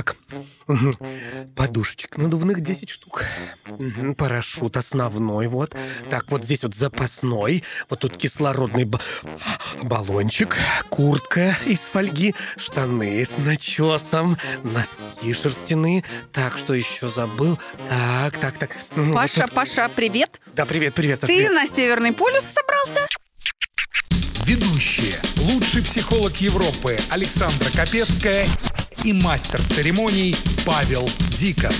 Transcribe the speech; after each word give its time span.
Так, 0.00 0.16
подушечек 1.56 2.16
надувных 2.16 2.62
10 2.62 2.88
штук. 2.88 3.24
Парашют 4.16 4.78
основной, 4.78 5.46
вот. 5.46 5.76
Так, 6.08 6.30
вот 6.30 6.42
здесь 6.42 6.62
вот 6.62 6.74
запасной. 6.74 7.62
Вот 7.90 7.98
тут 8.00 8.16
кислородный 8.16 8.84
ба- 8.84 8.98
баллончик, 9.82 10.56
куртка 10.88 11.54
из 11.66 11.80
фольги, 11.80 12.34
штаны 12.56 13.22
с 13.22 13.36
начесом, 13.36 14.38
носки 14.62 15.34
шерстяные. 15.34 16.02
Так, 16.32 16.56
что 16.56 16.72
еще 16.72 17.10
забыл? 17.10 17.58
Так, 17.90 18.38
так, 18.38 18.56
так. 18.56 18.70
Мгм, 18.92 19.08
вот 19.08 19.16
Паша, 19.16 19.42
тут- 19.42 19.54
Паша, 19.54 19.90
привет. 19.94 20.40
Да, 20.54 20.64
привет, 20.64 20.94
привет, 20.94 21.20
Саш, 21.20 21.28
Ты 21.28 21.36
привет. 21.36 21.52
на 21.52 21.66
Северный 21.66 22.12
полюс 22.14 22.42
собрался? 22.44 23.06
Ведущие. 24.50 25.14
Лучший 25.36 25.80
психолог 25.80 26.38
Европы 26.38 26.98
Александра 27.10 27.70
Капецкая 27.70 28.48
и 29.04 29.12
мастер 29.12 29.62
церемоний 29.62 30.34
Павел 30.66 31.08
Дикон. 31.38 31.70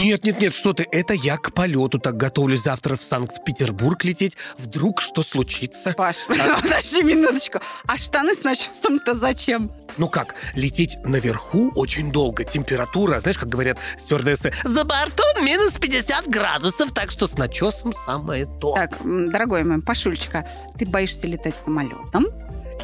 Нет, 0.00 0.24
нет, 0.24 0.40
нет, 0.40 0.54
что 0.54 0.72
ты, 0.72 0.86
это 0.90 1.14
я 1.14 1.36
к 1.36 1.52
полету 1.52 1.98
так 1.98 2.16
готовлюсь 2.16 2.62
завтра 2.62 2.96
в 2.96 3.02
Санкт-Петербург 3.02 4.02
лететь. 4.04 4.36
Вдруг 4.58 5.00
что 5.00 5.22
случится? 5.22 5.92
Паш, 5.92 6.16
подожди 6.62 7.02
минуточку. 7.02 7.60
А 7.86 7.96
штаны 7.96 8.34
с 8.34 8.42
начесом-то 8.42 9.14
зачем? 9.14 9.70
Ну 9.96 10.08
как, 10.08 10.34
лететь 10.54 10.96
наверху 11.04 11.70
очень 11.76 12.10
долго. 12.10 12.44
Температура, 12.44 13.20
знаешь, 13.20 13.38
как 13.38 13.48
говорят 13.48 13.78
стюардессы, 13.96 14.52
за 14.64 14.84
бортом 14.84 15.44
минус 15.44 15.78
50 15.78 16.28
градусов, 16.28 16.92
так 16.92 17.12
что 17.12 17.28
с 17.28 17.34
начесом 17.34 17.92
самое 17.92 18.46
то. 18.60 18.74
Так, 18.74 18.98
дорогой 19.04 19.62
мой 19.62 19.80
Пашульчика, 19.80 20.48
ты 20.76 20.86
боишься 20.86 21.26
летать 21.26 21.54
самолетом? 21.64 22.26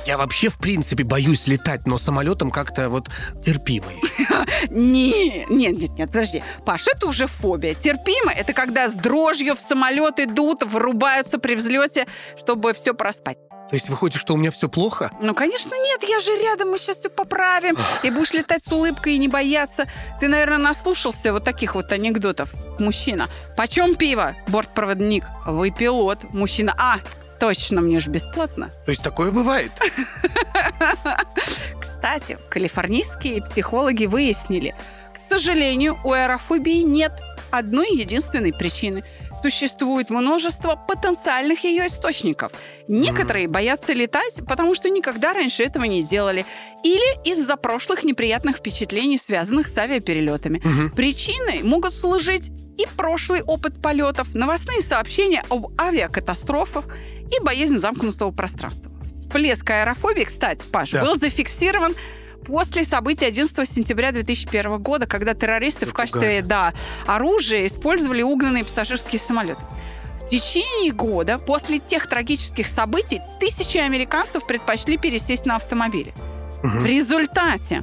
Я 0.06 0.18
вообще, 0.18 0.48
в 0.48 0.58
принципе, 0.58 1.04
боюсь 1.04 1.46
летать, 1.46 1.86
но 1.86 1.98
самолетом 1.98 2.50
как-то 2.50 2.88
вот 2.88 3.08
терпимо 3.44 3.86
еще. 3.92 4.46
Не, 4.70 5.46
нет, 5.48 5.78
нет, 5.78 5.90
нет, 5.98 6.08
подожди. 6.08 6.42
Паш, 6.66 6.86
это 6.88 7.06
уже 7.06 7.26
фобия. 7.26 7.74
Терпимо– 7.74 8.30
это 8.36 8.52
когда 8.52 8.88
с 8.88 8.94
дрожью 8.94 9.54
в 9.54 9.60
самолет 9.60 10.20
идут, 10.20 10.64
вырубаются 10.64 11.38
при 11.38 11.54
взлете, 11.54 12.06
чтобы 12.36 12.72
все 12.74 12.92
проспать. 12.94 13.38
То 13.70 13.76
есть 13.76 13.88
выходит, 13.88 14.18
что 14.20 14.34
у 14.34 14.36
меня 14.36 14.50
все 14.50 14.68
плохо? 14.68 15.12
Ну, 15.20 15.32
конечно, 15.32 15.72
нет, 15.76 16.02
я 16.02 16.18
же 16.18 16.36
рядом, 16.42 16.70
мы 16.70 16.78
сейчас 16.78 16.98
все 16.98 17.08
поправим. 17.08 17.76
И 18.02 18.10
будешь 18.10 18.32
летать 18.32 18.64
с 18.64 18.72
улыбкой 18.72 19.14
и 19.14 19.18
не 19.18 19.28
бояться. 19.28 19.86
Ты, 20.18 20.26
наверное, 20.26 20.58
наслушался 20.58 21.32
вот 21.32 21.44
таких 21.44 21.76
вот 21.76 21.92
анекдотов. 21.92 22.52
Мужчина. 22.80 23.28
Почем 23.56 23.94
пиво? 23.94 24.34
Бортпроводник. 24.48 25.24
Вы 25.46 25.70
пилот. 25.70 26.24
Мужчина. 26.32 26.74
А, 26.78 26.96
точно, 27.40 27.80
мне 27.80 27.98
же 28.00 28.10
бесплатно. 28.10 28.70
То 28.84 28.90
есть 28.90 29.02
такое 29.02 29.32
бывает? 29.32 29.72
Кстати, 31.80 32.38
калифорнийские 32.50 33.42
психологи 33.42 34.06
выяснили, 34.06 34.74
к 35.14 35.18
сожалению, 35.18 35.98
у 36.04 36.12
аэрофобии 36.12 36.82
нет 36.82 37.12
одной 37.50 37.90
единственной 37.90 38.52
причины. 38.52 39.02
Существует 39.42 40.10
множество 40.10 40.76
потенциальных 40.76 41.64
ее 41.64 41.86
источников. 41.86 42.52
Некоторые 42.88 43.48
боятся 43.48 43.94
летать, 43.94 44.40
потому 44.46 44.74
что 44.74 44.90
никогда 44.90 45.32
раньше 45.32 45.62
этого 45.62 45.84
не 45.84 46.02
делали. 46.02 46.44
Или 46.84 47.30
из-за 47.30 47.56
прошлых 47.56 48.04
неприятных 48.04 48.58
впечатлений, 48.58 49.16
связанных 49.16 49.68
с 49.68 49.78
авиаперелетами. 49.78 50.60
Мгм. 50.62 50.90
Причиной 50.90 51.62
могут 51.62 51.94
служить 51.94 52.50
и 52.80 52.86
прошлый 52.96 53.42
опыт 53.42 53.80
полетов, 53.80 54.34
новостные 54.34 54.80
сообщения 54.80 55.42
об 55.50 55.78
авиакатастрофах 55.80 56.86
и 57.30 57.44
боязнь 57.44 57.78
замкнутого 57.78 58.30
пространства. 58.30 58.90
Всплеск 59.04 59.68
аэрофобии, 59.70 60.24
кстати, 60.24 60.64
Паш, 60.72 60.90
Да. 60.90 61.04
был 61.04 61.16
зафиксирован 61.16 61.94
после 62.44 62.84
событий 62.84 63.26
11 63.26 63.68
сентября 63.68 64.12
2001 64.12 64.78
года, 64.78 65.06
когда 65.06 65.34
террористы 65.34 65.86
в 65.86 65.92
качестве 65.92 66.42
да, 66.42 66.72
оружия 67.06 67.66
использовали 67.66 68.22
угнанные 68.22 68.64
пассажирские 68.64 69.20
самолеты. 69.20 69.62
В 70.24 70.28
течение 70.30 70.92
года 70.92 71.38
после 71.38 71.78
тех 71.78 72.08
трагических 72.08 72.68
событий 72.68 73.20
тысячи 73.40 73.78
американцев 73.78 74.46
предпочли 74.46 74.96
пересесть 74.96 75.44
на 75.44 75.56
автомобили. 75.56 76.14
Мгм. 76.62 76.80
В 76.82 76.86
результате 76.86 77.82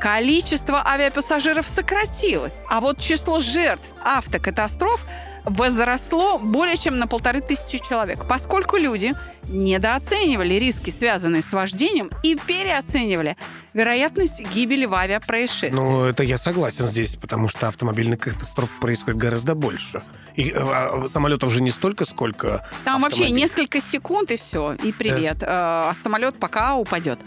количество 0.00 0.86
авиапассажиров 0.86 1.66
сократилось, 1.66 2.52
а 2.68 2.80
вот 2.80 3.00
число 3.00 3.40
жертв 3.40 3.88
автокатастроф 4.04 5.04
возросло 5.44 6.38
более 6.38 6.76
чем 6.76 6.98
на 6.98 7.06
полторы 7.06 7.40
тысячи 7.40 7.78
человек, 7.78 8.26
поскольку 8.28 8.76
люди 8.76 9.14
недооценивали 9.44 10.54
риски, 10.54 10.90
связанные 10.90 11.42
с 11.42 11.52
вождением, 11.52 12.10
и 12.22 12.34
переоценивали 12.36 13.36
вероятность 13.76 14.40
гибели 14.40 14.86
в 14.86 14.94
авиапроисшествии. 14.94 15.78
Ну, 15.78 16.04
это 16.04 16.22
я 16.22 16.38
согласен 16.38 16.86
здесь, 16.88 17.16
потому 17.16 17.48
что 17.48 17.68
автомобильных 17.68 18.20
катастроф 18.20 18.70
происходит 18.80 19.20
гораздо 19.20 19.54
больше. 19.54 20.02
И 20.34 20.50
э, 20.50 20.54
а, 20.58 21.06
самолетов 21.08 21.50
же 21.52 21.62
не 21.62 21.70
столько, 21.70 22.04
сколько 22.04 22.66
Там 22.84 23.02
вообще 23.02 23.24
автомобилей. 23.24 23.42
несколько 23.42 23.80
секунд 23.80 24.30
и 24.30 24.36
все, 24.36 24.72
и 24.74 24.92
привет. 24.92 25.42
Э, 25.42 25.46
А 25.48 25.94
самолет 26.02 26.38
пока 26.38 26.74
упадет. 26.74 27.20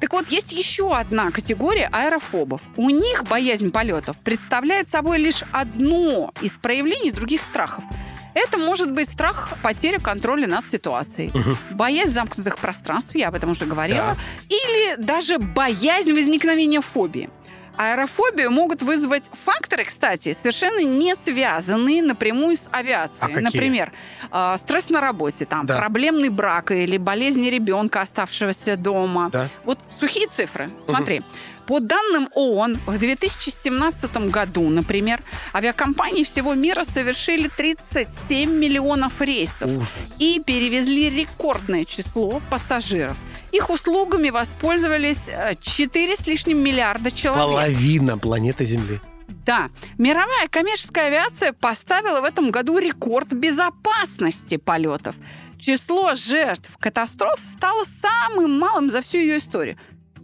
Так 0.00 0.12
вот, 0.12 0.28
есть 0.28 0.52
еще 0.52 0.92
одна 0.92 1.30
категория 1.30 1.88
аэрофобов. 1.92 2.60
У 2.76 2.90
них 2.90 3.24
боязнь 3.24 3.70
полетов 3.70 4.16
представляет 4.18 4.88
собой 4.88 5.18
лишь 5.18 5.44
одно 5.52 6.32
из 6.40 6.52
проявлений 6.52 7.12
других 7.12 7.42
страхов. 7.42 7.84
Это 8.34 8.58
может 8.58 8.90
быть 8.92 9.08
страх 9.08 9.54
потери 9.62 9.98
контроля 9.98 10.46
над 10.46 10.68
ситуацией, 10.68 11.30
Мгм. 11.34 11.56
боязнь 11.72 12.12
замкнутых 12.12 12.58
пространств, 12.58 13.14
я 13.14 13.28
об 13.28 13.34
этом 13.34 13.50
уже 13.50 13.64
говорила, 13.66 14.16
Да. 14.16 14.16
или 14.48 14.96
даже 14.96 15.38
боязнь 15.38 16.12
возникновения 16.12 16.80
фобии. 16.80 17.28
Аэрофобию 17.74 18.50
могут 18.50 18.82
вызвать 18.82 19.30
факторы, 19.44 19.84
кстати, 19.84 20.34
совершенно 20.34 20.82
не 20.84 21.16
связанные 21.16 22.02
напрямую 22.02 22.56
с 22.56 22.68
авиацией. 22.70 23.22
А 23.32 23.34
какие? 23.34 23.44
Например, 23.44 23.92
э, 24.30 24.56
стресс 24.58 24.90
на 24.90 25.00
работе, 25.00 25.46
там, 25.46 25.64
Да. 25.64 25.76
проблемный 25.78 26.28
брак 26.28 26.70
или 26.70 26.98
болезни 26.98 27.48
ребенка, 27.48 28.02
оставшегося 28.02 28.76
дома. 28.76 29.30
Да. 29.32 29.48
Вот 29.64 29.78
сухие 29.98 30.26
цифры. 30.28 30.70
Смотри. 30.84 31.22
По 31.66 31.78
данным 31.78 32.28
ООН, 32.34 32.78
в 32.86 32.98
2017 32.98 34.30
году, 34.30 34.68
например, 34.68 35.22
авиакомпании 35.54 36.24
всего 36.24 36.54
мира 36.54 36.84
совершили 36.84 37.48
37 37.48 38.50
миллионов 38.50 39.20
рейсов 39.20 39.70
Ужас. 39.70 39.88
и 40.18 40.40
перевезли 40.44 41.08
рекордное 41.10 41.84
число 41.84 42.40
пассажиров. 42.50 43.16
Их 43.52 43.70
услугами 43.70 44.30
воспользовались 44.30 45.26
4 45.60 46.16
с 46.16 46.26
лишним 46.26 46.58
миллиарда 46.58 47.10
человек. 47.12 47.44
Половина 47.44 48.18
планеты 48.18 48.64
Земли. 48.64 49.00
Да, 49.46 49.70
мировая 49.98 50.48
коммерческая 50.48 51.06
авиация 51.08 51.52
поставила 51.52 52.20
в 52.20 52.24
этом 52.24 52.50
году 52.50 52.78
рекорд 52.78 53.32
безопасности 53.32 54.56
полетов. 54.56 55.14
Число 55.58 56.14
жертв 56.16 56.76
катастроф 56.80 57.38
стало 57.56 57.84
самым 57.84 58.58
малым 58.58 58.90
за 58.90 59.00
всю 59.00 59.18
ее 59.18 59.38
историю. 59.38 59.78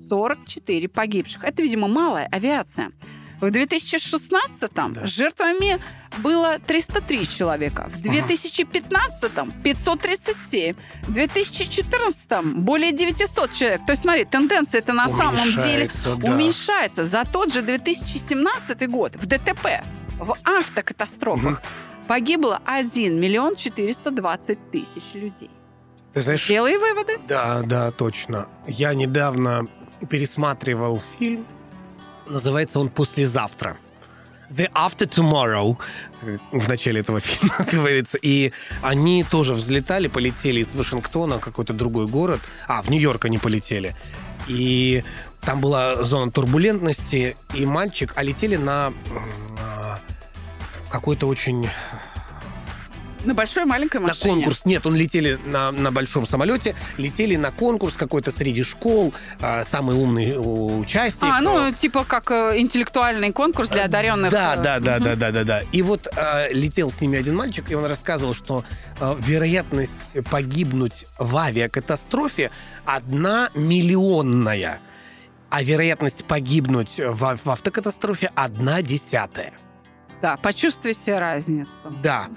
44 0.08 0.88
погибших. 0.88 1.44
Это, 1.44 1.62
видимо, 1.62 1.88
малая 1.88 2.28
авиация. 2.32 2.91
В 3.40 3.44
2016-м 3.44 4.94
Да. 4.94 5.06
жертвами 5.06 5.78
было 6.19 6.58
303 6.58 7.28
человека, 7.28 7.88
в 7.88 8.00
2015-м 8.00 9.52
537, 9.62 10.75
в 11.02 11.10
2014-м 11.12 12.62
более 12.62 12.90
900 12.90 13.52
человек. 13.52 13.87
То 13.87 13.93
есть, 13.93 14.02
смотри, 14.02 14.25
тенденция 14.25 14.81
это 14.81 14.93
на 14.93 15.08
самом 15.08 15.37
деле 15.37 15.84
Уменьшается, 15.84 16.16
да. 16.16 16.32
уменьшается. 16.32 17.04
За 17.04 17.25
тот 17.25 17.52
же 17.52 17.62
2017 17.62 18.88
год 18.90 19.14
в 19.14 19.26
ДТП, 19.26 19.84
в 20.19 20.34
автокатастрофах 20.44 21.62
погибло 22.08 22.61
1 22.64 23.20
миллион 23.20 23.54
420 23.54 24.70
тысяч 24.72 25.14
людей. 25.14 25.50
Ты 26.12 26.20
знаешь, 26.22 26.49
Делай 26.49 26.76
выводы. 26.76 27.19
Да, 27.28 27.62
да, 27.62 27.93
точно. 27.93 28.49
Я 28.66 28.94
недавно 28.94 29.69
пересматривал 30.09 31.00
фильм. 31.19 31.47
Называется 32.27 32.81
он 32.81 32.89
«Послезавтра». 32.89 33.77
The 34.50 34.71
After 34.73 35.06
Tomorrow 35.06 35.77
в 36.53 36.69
начале 36.69 37.00
этого 37.00 37.21
фильма 37.21 37.67
говорится. 37.71 38.19
И 38.21 38.53
они 38.83 39.25
тоже 39.25 39.55
взлетали, 39.55 40.09
полетели 40.09 40.61
из 40.61 40.75
Вашингтона 40.75 41.39
в 41.39 41.41
какой-то 41.41 41.75
другой 41.75 42.06
город. 42.06 42.41
А, 42.67 42.83
в 42.83 42.91
Нью-Йорк 42.91 43.27
они 43.27 43.39
полетели. 43.39 43.95
И 44.47 45.05
там 45.43 45.61
была 45.61 46.03
зона 46.03 46.31
турбулентности, 46.31 47.37
и 47.55 47.67
мальчик, 47.67 48.15
а 48.17 48.23
летели 48.23 48.56
на 48.56 48.93
какой-то 50.91 51.27
очень 51.29 51.69
на 53.28 53.34
большой 53.34 53.64
маленькой 53.64 54.00
машине? 54.00 54.20
На 54.25 54.34
конкурс. 54.34 54.64
Нет, 54.64 54.86
он 54.86 54.96
летели 54.96 55.38
на, 55.46 55.70
на 55.70 55.92
большом 55.92 56.26
самолете, 56.26 56.75
летели 56.96 57.36
на 57.36 57.52
конкурс 57.52 57.96
какой-то 57.96 58.30
среди 58.32 58.64
школ, 58.64 59.14
э, 59.40 59.64
самый 59.64 59.96
умный 59.96 60.34
участник. 60.36 61.30
А, 61.30 61.40
ну, 61.40 61.70
типа 61.72 62.04
как 62.04 62.30
э, 62.30 62.54
интеллектуальный 62.56 63.32
конкурс 63.32 63.69
для 63.69 63.84
одаренных. 63.84 64.32
Да, 64.32 64.56
да, 64.56 64.80
да, 64.80 64.98
да, 64.98 65.14
да, 65.14 65.30
да, 65.30 65.44
да. 65.44 65.62
И 65.72 65.82
вот 65.82 66.08
э, 66.14 66.52
летел 66.52 66.90
с 66.90 67.00
ними 67.00 67.19
один 67.19 67.36
мальчик, 67.36 67.70
и 67.70 67.75
он 67.75 67.84
рассказывал, 67.84 68.34
что 68.34 68.64
э, 68.98 69.14
вероятность 69.20 70.25
погибнуть 70.30 71.06
в 71.19 71.36
авиакатастрофе 71.36 72.50
одна 72.86 73.50
миллионная, 73.54 74.80
а 75.50 75.62
вероятность 75.62 76.25
погибнуть 76.25 76.98
в, 76.98 77.38
в 77.44 77.50
автокатастрофе 77.50 78.30
одна 78.34 78.80
десятая. 78.80 79.52
Да, 80.22 80.36
почувствуйте 80.36 81.19
разницу. 81.19 81.69
Да. 82.02 82.28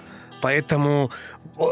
Поэтому 0.42 1.12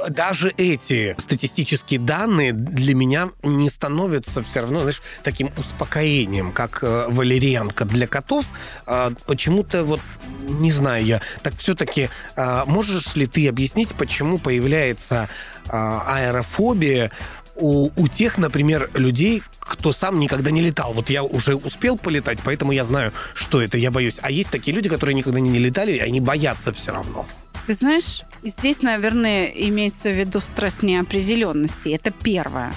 даже 0.10 0.54
эти 0.58 1.16
статистические 1.18 2.00
данные 2.00 2.54
для 2.54 2.94
меня 2.94 3.30
не 3.44 3.70
становятся 3.70 4.44
все 4.44 4.62
равно, 4.62 4.80
знаешь, 4.82 5.02
таким 5.24 5.52
успокоением, 5.58 6.52
как 6.52 6.84
э, 6.84 7.08
валерьянка 7.10 7.86
для 7.86 8.08
котов. 8.08 8.46
А, 8.86 9.14
почему-то 9.26 9.84
вот 9.84 10.02
не 10.48 10.72
знаю 10.72 11.06
я. 11.06 11.22
Так 11.42 11.56
все-таки 11.58 12.10
а, 12.36 12.66
можешь 12.66 13.16
ли 13.16 13.26
ты 13.26 13.48
объяснить, 13.48 13.96
почему 13.96 14.38
появляется 14.38 15.30
а, 15.68 16.04
аэрофобия 16.16 17.12
у, 17.56 17.90
у 17.96 18.08
тех, 18.08 18.38
например, 18.38 18.90
людей, 18.94 19.44
кто 19.60 19.92
сам 19.92 20.20
никогда 20.20 20.52
не 20.52 20.62
летал. 20.62 20.94
Вот 20.94 21.10
я 21.10 21.24
уже 21.24 21.56
успел 21.56 21.98
полетать, 21.98 22.40
поэтому 22.44 22.72
я 22.72 22.84
знаю, 22.84 23.14
что 23.34 23.62
это, 23.62 23.78
я 23.78 23.92
боюсь. 23.92 24.20
А 24.22 24.32
есть 24.32 24.50
такие 24.50 24.76
люди, 24.76 24.90
которые 24.90 25.16
никогда 25.16 25.40
не 25.40 25.60
летали, 25.60 25.94
и 25.94 26.00
они 26.00 26.22
боятся 26.22 26.72
все 26.74 26.92
равно. 26.92 27.28
Ты 27.68 27.74
знаешь, 27.74 28.24
здесь, 28.44 28.82
наверное, 28.82 29.46
имеется 29.48 30.10
в 30.10 30.18
виду 30.18 30.40
стресс 30.40 30.82
неопределенности. 30.82 31.90
Это 31.90 32.12
первое. 32.12 32.74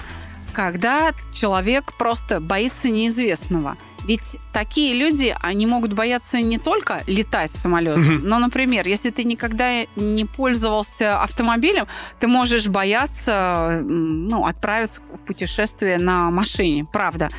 Когда 0.53 1.11
человек 1.33 1.93
просто 1.97 2.39
боится 2.39 2.89
неизвестного. 2.89 3.77
Ведь 4.05 4.37
такие 4.51 4.93
люди, 4.93 5.33
они 5.41 5.65
могут 5.65 5.93
бояться 5.93 6.41
не 6.41 6.57
только 6.57 7.03
летать 7.07 7.51
самолетом, 7.51 8.27
но, 8.27 8.37
например, 8.37 8.85
если 8.85 9.11
ты 9.11 9.23
никогда 9.23 9.85
не 9.95 10.25
пользовался 10.25 11.21
автомобилем, 11.21 11.87
ты 12.19 12.27
можешь 12.27 12.67
бояться 12.67 13.79
ну, 13.81 14.45
отправиться 14.45 14.99
в 15.01 15.25
путешествие 15.25 15.97
на 15.99 16.29
машине. 16.31 16.85
Правда. 16.91 17.29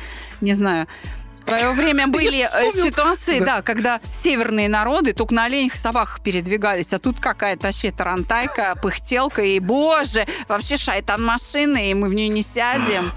Не 0.41 0.53
знаю 0.53 0.87
в 1.45 1.47
свое 1.47 1.71
время 1.71 2.07
были 2.15 2.47
э, 2.51 2.71
ситуации, 2.71 3.39
да. 3.39 3.61
когда 3.61 4.01
северные 4.11 4.67
народы 4.67 5.13
только 5.13 5.33
на 5.33 5.45
оленях 5.45 5.75
и 5.75 5.77
собаках 5.77 6.21
передвигались, 6.21 6.91
а 6.93 6.99
тут 6.99 7.19
какая-то 7.19 7.67
вообще 7.67 7.91
тарантайка, 7.91 8.75
пыхтелка, 8.81 9.43
и, 9.43 9.59
боже, 9.59 10.25
вообще 10.47 10.77
шайтан 10.77 11.23
машины, 11.23 11.91
и 11.91 11.93
мы 11.93 12.09
в 12.09 12.13
нее 12.13 12.29
не 12.29 12.41
сядем. 12.41 13.11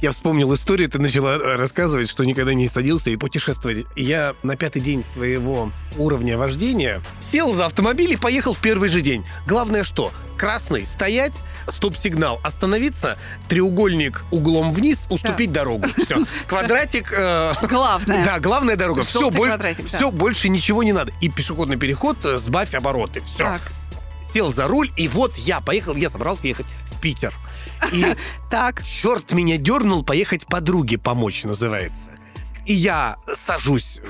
Я 0.00 0.12
вспомнил 0.12 0.54
историю, 0.54 0.88
ты 0.88 0.98
начала 0.98 1.36
э, 1.36 1.56
рассказывать, 1.56 2.08
что 2.08 2.24
никогда 2.24 2.54
не 2.54 2.68
садился 2.68 3.10
и 3.10 3.16
путешествовать. 3.16 3.84
Я 3.96 4.34
на 4.42 4.56
пятый 4.56 4.80
день 4.80 5.04
своего 5.04 5.70
уровня 5.98 6.38
вождения 6.38 7.02
сел 7.18 7.52
за 7.52 7.66
автомобиль 7.66 8.12
и 8.12 8.16
поехал 8.16 8.54
в 8.54 8.60
первый 8.60 8.88
же 8.88 9.02
день. 9.02 9.26
Главное 9.46 9.84
что? 9.84 10.10
Красный 10.38 10.86
стоять, 10.86 11.42
стоп-сигнал 11.68 12.40
остановиться, 12.42 13.18
треугольник 13.50 14.24
углом 14.30 14.72
вниз, 14.72 15.06
уступить 15.10 15.52
да. 15.52 15.60
дорогу. 15.60 15.88
Все. 15.94 16.24
Квадратик... 16.46 17.12
Э, 17.14 17.52
главное. 17.68 18.24
Да, 18.24 18.40
главная 18.40 18.76
дорога. 18.76 19.02
Все, 19.02 19.30
боль, 19.30 19.52
все, 19.84 20.10
больше 20.10 20.48
ничего 20.48 20.82
не 20.82 20.94
надо. 20.94 21.12
И 21.20 21.28
пешеходный 21.28 21.76
переход, 21.76 22.24
э, 22.24 22.38
сбавь 22.38 22.74
обороты. 22.74 23.20
Все. 23.20 23.36
Так. 23.36 23.60
Сел 24.32 24.50
за 24.50 24.66
руль, 24.66 24.90
и 24.96 25.08
вот 25.08 25.36
я 25.36 25.60
поехал, 25.60 25.94
я 25.94 26.08
собрался 26.08 26.46
ехать 26.46 26.66
в 26.90 26.98
Питер. 27.02 27.34
И 27.92 28.04
так. 28.50 28.82
черт 28.84 29.32
меня 29.32 29.56
дернул 29.56 30.04
поехать 30.04 30.46
подруге 30.46 30.98
помочь, 30.98 31.44
называется. 31.44 32.10
И 32.66 32.74
я 32.74 33.16
сажусь 33.26 34.00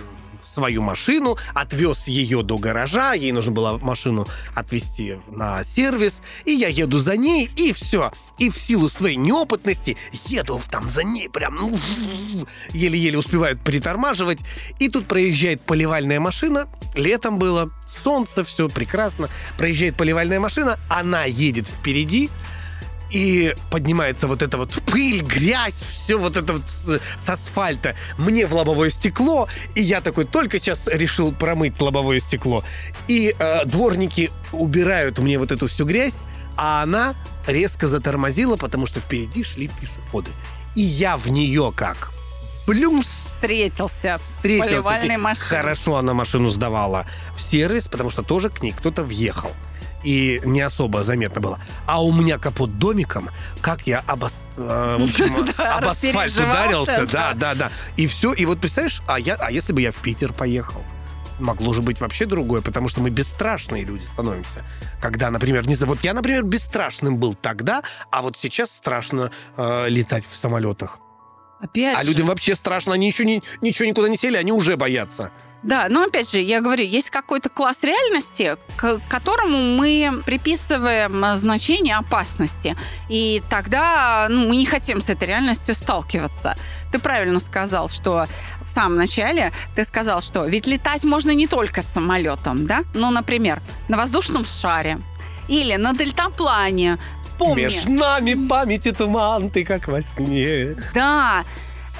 в 0.44 0.49
свою 0.49 0.82
машину, 0.82 1.37
отвез 1.55 2.08
ее 2.08 2.43
до 2.43 2.58
гаража, 2.58 3.14
ей 3.14 3.32
нужно 3.32 3.52
было 3.52 3.78
машину 3.78 4.26
отвезти 4.55 5.19
на 5.31 5.62
сервис, 5.64 6.22
и 6.44 6.52
я 6.52 6.69
еду 6.69 6.99
за 6.99 7.17
ней, 7.17 7.49
и 7.56 7.72
все. 7.72 8.12
И 8.38 8.50
в 8.50 8.56
силу 8.56 8.88
своей 8.88 9.17
неопытности 9.17 9.96
еду 10.26 10.61
там 10.70 10.88
за 10.88 11.05
ней 11.05 11.28
прям 11.28 11.55
ну, 11.55 11.78
еле-еле 12.72 13.19
успевают 13.19 13.61
притормаживать, 13.62 14.40
и 14.78 14.88
тут 14.88 15.06
проезжает 15.06 15.62
поливальная 15.62 16.20
машина, 16.20 16.67
летом 16.94 17.38
было, 17.38 17.70
солнце, 17.87 18.43
все 18.43 18.69
прекрасно, 18.69 19.28
проезжает 19.56 19.96
поливальная 19.96 20.40
машина, 20.40 20.78
она 20.88 21.25
едет 21.25 21.67
впереди, 21.67 22.28
и 23.11 23.55
поднимается 23.71 24.29
вот 24.29 24.43
эта 24.43 24.57
вот 24.57 24.73
пыль, 24.87 25.23
грязь, 25.23 25.81
все 25.81 26.19
вот 26.19 26.37
это 26.37 26.55
вот 26.55 26.62
с 26.69 27.29
асфальта 27.29 27.97
мне 28.19 28.47
в 28.47 28.55
лобовое 28.55 28.91
стекло, 28.91 29.49
и 29.75 29.83
я 29.83 30.01
такой 30.01 30.25
только 30.25 30.59
сейчас 30.59 30.87
решил 30.87 31.33
промыть 31.33 31.81
лобовое 31.81 32.21
стекло, 32.21 32.65
и 33.09 33.35
э, 33.39 33.65
дворники 33.65 34.31
убирают 34.53 35.19
мне 35.19 35.39
вот 35.39 35.53
эту 35.53 35.67
всю 35.67 35.85
грязь, 35.85 36.23
а 36.57 36.83
она 36.83 37.15
резко 37.47 37.87
затормозила, 37.87 38.57
потому 38.57 38.87
что 38.87 39.01
впереди 39.01 39.45
шли 39.45 39.69
пешеходы. 39.69 40.31
И 40.77 40.83
я 40.83 41.17
в 41.17 41.29
нее 41.31 41.73
как 41.75 42.13
плюмс. 42.67 43.29
Встретился, 43.35 44.21
Встретился 44.23 44.81
с 44.83 45.19
машиной. 45.19 45.35
Хорошо 45.37 45.97
она 45.97 46.15
машину 46.15 46.51
сдавала 46.51 47.06
в 47.35 47.41
сервис, 47.41 47.89
потому 47.89 48.11
что 48.11 48.23
тоже 48.23 48.51
к 48.51 48.63
ней 48.63 48.73
кто-то 48.73 49.03
въехал 49.03 49.51
и 50.02 50.41
не 50.44 50.61
особо 50.61 51.02
заметно 51.02 51.41
было. 51.41 51.61
А 51.87 52.02
у 52.02 52.12
меня 52.12 52.38
капот 52.38 52.79
домиком, 52.79 53.31
как 53.61 53.87
я 53.87 54.00
об, 54.06 54.25
э, 54.25 54.29
в 54.56 55.02
общем, 55.02 55.37
об 55.58 55.85
асфальт 55.85 56.35
ударился, 56.35 57.06
да, 57.06 57.35
да, 57.35 57.55
да. 57.55 57.70
И 57.97 58.06
все, 58.06 58.32
и 58.32 58.44
вот 58.44 58.61
представляешь, 58.61 59.02
а, 59.06 59.19
я, 59.19 59.35
а 59.35 59.50
если 59.50 59.73
бы 59.73 59.81
я 59.81 59.93
в 59.93 59.97
Питер 59.97 60.32
поехал? 60.32 60.82
могло 61.41 61.73
же 61.73 61.81
быть 61.81 62.00
вообще 62.00 62.26
другое, 62.26 62.61
потому 62.61 62.88
что 62.88 63.00
мы 63.00 63.08
бесстрашные 63.11 63.85
люди 63.85 64.05
становимся. 64.05 64.62
Когда, 65.00 65.31
например, 65.31 65.67
не 65.67 65.75
знаю, 65.75 65.91
вот 65.94 66.05
я, 66.05 66.12
например, 66.12 66.44
бесстрашным 66.44 67.17
был 67.19 67.35
тогда, 67.35 67.82
а 68.11 68.20
вот 68.20 68.37
сейчас 68.38 68.70
страшно 68.70 69.31
э, 69.56 69.88
летать 69.88 70.25
в 70.29 70.35
самолетах. 70.35 70.99
Опять 71.61 71.99
а 71.99 72.03
же. 72.03 72.08
людям 72.08 72.29
вообще 72.29 72.55
страшно, 72.55 72.94
они 72.94 73.06
еще 73.06 73.25
не, 73.25 73.43
ничего 73.61 73.87
никуда 73.88 74.08
не 74.08 74.17
сели, 74.17 74.37
они 74.37 74.53
уже 74.53 74.76
боятся. 74.76 75.31
Да, 75.62 75.87
но 75.91 76.05
опять 76.05 76.31
же, 76.31 76.41
я 76.41 76.61
говорю, 76.61 76.84
есть 76.84 77.11
какой-то 77.11 77.51
класс 77.51 77.82
реальности, 77.82 78.56
к 78.77 78.99
которому 79.08 79.58
мы 79.77 80.23
приписываем 80.25 81.37
значение 81.37 81.96
опасности. 81.96 82.77
И 83.11 83.43
тогда 83.51 84.27
ну, 84.31 84.49
мы 84.49 84.56
не 84.56 84.65
хотим 84.65 85.03
с 85.03 85.11
этой 85.11 85.29
реальностью 85.29 85.75
сталкиваться. 85.75 86.56
Ты 86.93 86.99
правильно 86.99 87.41
сказал, 87.41 87.89
что 87.89 88.27
в 88.65 88.70
самом 88.70 88.96
начале 88.96 89.53
ты 89.77 89.84
сказал, 89.84 90.23
что 90.23 90.46
ведь 90.46 90.67
летать 90.67 91.05
можно 91.05 91.31
не 91.32 91.46
только 91.46 91.82
самолетом, 91.82 92.67
да? 92.67 92.81
Ну, 92.94 93.11
например, 93.11 93.61
на 93.89 93.99
воздушном 93.99 94.46
шаре 94.46 94.99
или 95.49 95.77
на 95.77 95.93
дельтаплане. 95.93 96.99
Вспомни. 97.23 97.65
Меж 97.65 97.84
нами 97.84 98.49
памяти 98.49 98.93
туман, 98.93 99.51
ты 99.51 99.65
как 99.65 99.89
во 99.89 100.01
сне. 100.01 100.77
Да, 100.94 101.44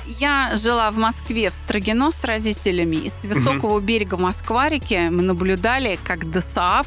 я 0.07 0.53
жила 0.57 0.91
в 0.91 0.97
Москве 0.97 1.51
в 1.51 1.55
Строгино 1.55 2.11
с 2.13 2.25
родителями, 2.25 2.97
и 2.97 3.11
с 3.11 3.25
высокого 3.25 3.77
угу. 3.77 3.81
берега 3.81 4.17
Москварики 4.17 5.09
мы 5.11 5.23
наблюдали, 5.23 5.99
как 6.05 6.31
ДСАФ 6.31 6.87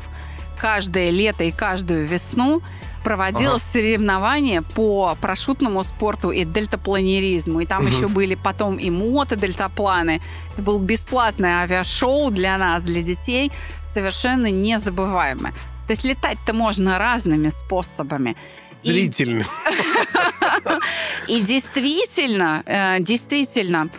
каждое 0.58 1.10
лето 1.10 1.44
и 1.44 1.52
каждую 1.52 2.06
весну 2.08 2.62
проводила 3.04 3.56
ага. 3.56 3.64
соревнования 3.74 4.62
по 4.62 5.18
парашютному 5.20 5.84
спорту 5.84 6.32
и 6.32 6.46
дельтапланеризму. 6.46 7.60
И 7.60 7.66
там 7.66 7.84
угу. 7.84 7.90
еще 7.90 8.08
были 8.08 8.36
потом 8.36 8.78
и 8.78 8.90
мото-дельтапланы. 8.90 10.22
Это 10.54 10.62
был 10.62 10.80
бесплатное 10.80 11.64
авиашоу 11.64 12.32
для 12.32 12.58
нас, 12.58 12.84
для 12.84 13.02
детей, 13.02 13.52
совершенно 13.86 14.50
незабываемое. 14.50 15.54
То 15.88 15.92
есть 15.92 16.06
летать-то 16.06 16.54
можно 16.54 16.98
разными 16.98 17.50
способами. 17.50 18.38
Зрительно. 18.72 19.44
И 21.28 21.40
действительно, 21.40 22.64
э, 22.66 23.00
действительно, 23.00 23.90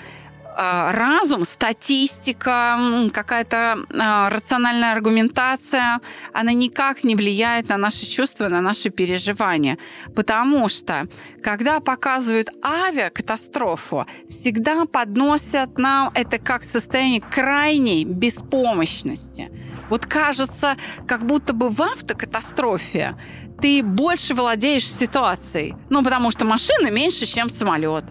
э, 0.57 0.91
разум, 0.93 1.45
статистика, 1.45 2.79
какая-то 3.13 3.79
э, 3.91 4.29
рациональная 4.29 4.93
аргументация, 4.93 6.01
она 6.33 6.53
никак 6.53 7.05
не 7.05 7.17
влияет 7.17 7.69
на 7.69 7.77
наши 7.77 8.07
чувства, 8.07 8.49
на 8.49 8.61
наши 8.61 8.91
переживания. 8.91 9.79
Потому 10.15 10.69
что, 10.69 11.07
когда 11.43 11.81
показывают 11.81 12.51
авиакатастрофу, 12.63 14.07
всегда 14.29 14.85
подносят 14.85 15.79
нам 15.79 16.11
это 16.15 16.39
как 16.39 16.65
состояние 16.65 17.21
крайней 17.21 18.05
беспомощности. 18.05 19.51
Вот 19.91 20.07
кажется, 20.07 20.77
как 21.07 21.27
будто 21.27 21.53
бы 21.53 21.69
в 21.69 21.83
автокатастрофе 21.83 23.17
ты 23.61 23.83
больше 23.83 24.35
владеешь 24.35 24.87
ситуацией. 24.91 25.75
Ну, 25.89 26.03
потому 26.03 26.31
что 26.31 26.45
машина 26.45 26.91
меньше, 26.91 27.27
чем 27.27 27.51
самолет. 27.51 28.05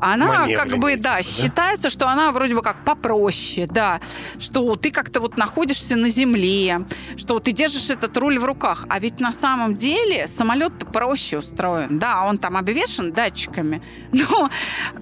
Она 0.00 0.46
как 0.48 0.78
бы, 0.78 0.96
да, 0.96 1.16
да? 1.16 1.22
считается, 1.22 1.90
что 1.90 2.08
она 2.08 2.30
вроде 2.32 2.54
бы 2.54 2.62
как 2.62 2.84
попроще, 2.84 3.66
да, 3.66 4.00
что 4.38 4.76
ты 4.76 4.90
как-то 4.90 5.20
вот 5.20 5.36
находишься 5.36 5.96
на 5.96 6.08
земле, 6.08 6.86
что 7.16 7.40
ты 7.40 7.52
держишь 7.52 7.90
этот 7.90 8.16
руль 8.16 8.38
в 8.38 8.44
руках, 8.44 8.86
а 8.88 9.00
ведь 9.00 9.20
на 9.20 9.32
самом 9.32 9.74
деле 9.74 10.28
самолет 10.28 10.72
проще 10.92 11.38
устроен, 11.38 11.98
да, 11.98 12.24
он 12.24 12.38
там 12.38 12.56
обвешен 12.56 13.12
датчиками, 13.12 13.82
но 14.12 14.50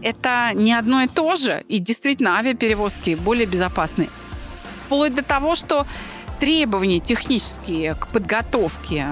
это 0.02 0.50
не 0.54 0.73
одно 0.73 1.02
и 1.02 1.08
то 1.08 1.37
же, 1.37 1.62
и 1.68 1.78
действительно 1.78 2.38
авиаперевозки 2.38 3.16
более 3.16 3.46
безопасны. 3.46 4.08
Вплоть 4.87 5.14
до 5.14 5.23
того, 5.23 5.56
что 5.56 5.87
требования 6.40 7.00
технические 7.00 7.94
к 7.94 8.06
подготовке 8.08 9.06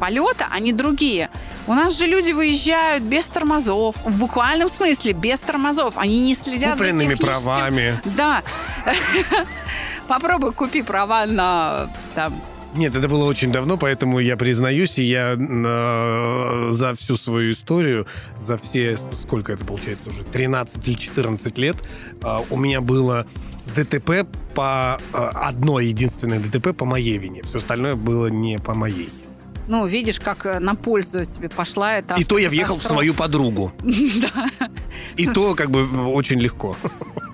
полета, 0.00 0.46
они 0.50 0.72
другие. 0.72 1.28
У 1.66 1.74
нас 1.74 1.96
же 1.96 2.06
люди 2.06 2.32
выезжают 2.32 3.04
без 3.04 3.26
тормозов, 3.26 3.94
в 4.04 4.18
буквальном 4.18 4.68
смысле 4.68 5.12
без 5.12 5.38
тормозов. 5.40 5.94
Они 5.96 6.20
не 6.20 6.34
следят 6.34 6.78
за 6.78 6.86
техническим... 6.86 7.26
правами. 7.26 8.00
Да. 8.16 8.42
Попробуй 10.08 10.52
купи 10.52 10.82
права 10.82 11.26
на 11.26 11.88
там, 12.16 12.34
Нет, 12.74 12.96
это 12.96 13.08
было 13.08 13.24
очень 13.24 13.52
давно, 13.52 13.76
поэтому 13.76 14.18
я 14.18 14.36
признаюсь, 14.36 14.98
и 14.98 15.04
я 15.04 15.36
э, 15.38 16.70
за 16.72 16.96
всю 16.96 17.16
свою 17.16 17.52
историю, 17.52 18.06
за 18.36 18.58
все, 18.58 18.96
сколько 18.96 19.52
это 19.52 19.64
получается 19.64 20.10
уже, 20.10 20.24
13 20.24 20.88
или 20.88 20.94
14 20.96 21.58
лет, 21.58 21.76
э, 22.22 22.36
у 22.50 22.56
меня 22.56 22.80
было 22.80 23.26
ДТП 23.76 24.26
по... 24.54 24.98
э, 25.12 25.30
одно 25.34 25.78
единственное 25.78 26.40
ДТП 26.40 26.76
по 26.76 26.84
моей 26.84 27.18
вине. 27.18 27.42
Все 27.42 27.58
остальное 27.58 27.94
было 27.94 28.26
не 28.26 28.58
по 28.58 28.74
моей. 28.74 29.10
Ну, 29.70 29.86
видишь, 29.86 30.18
как 30.18 30.46
э, 30.46 30.58
на 30.58 30.74
пользу 30.74 31.24
тебе 31.24 31.48
пошла 31.48 31.94
эта 31.94 32.16
и 32.16 32.24
то 32.24 32.38
я 32.38 32.48
въехал 32.48 32.76
в 32.76 32.82
свою 32.82 33.14
подругу. 33.14 33.72
И 35.16 35.26
то 35.26 35.54
как 35.54 35.70
бы 35.70 36.06
очень 36.12 36.40
легко. 36.40 36.76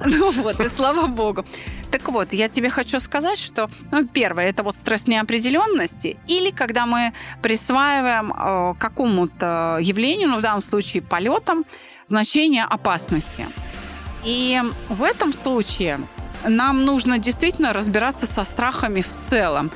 Ну 0.04 0.30
вот, 0.30 0.60
и 0.60 0.68
слава 0.68 1.06
богу. 1.06 1.46
Так 1.90 2.08
вот, 2.10 2.34
я 2.34 2.50
тебе 2.50 2.68
хочу 2.68 3.00
сказать, 3.00 3.38
что, 3.38 3.70
ну, 3.90 4.06
первое, 4.06 4.50
это 4.50 4.62
вот 4.62 4.76
стресс 4.76 5.06
неопределенности, 5.06 6.18
или 6.28 6.50
когда 6.50 6.84
мы 6.84 7.14
присваиваем 7.40 8.30
э, 8.30 8.74
какому-то 8.78 9.78
явлению, 9.80 10.28
ну, 10.28 10.38
в 10.38 10.42
данном 10.42 10.62
случае 10.62 11.02
полетам, 11.02 11.64
значение 12.06 12.64
опасности. 12.64 13.46
И 14.22 14.60
в 14.90 15.02
этом 15.02 15.32
случае 15.32 15.98
нам 16.46 16.84
нужно 16.84 17.18
действительно 17.18 17.72
разбираться 17.72 18.26
со 18.26 18.44
страхами 18.44 19.00
в 19.00 19.30
целом. 19.30 19.70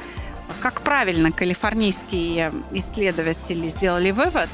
Как 0.61 0.83
правильно 0.83 1.33
калифорнийские 1.33 2.53
исследователи 2.73 3.69
сделали 3.69 4.11
вывод, 4.11 4.49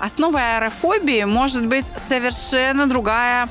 основой 0.00 0.56
аэрофобии 0.56 1.24
может 1.24 1.66
быть 1.66 1.86
совершенно 1.96 2.86
другая 2.86 3.48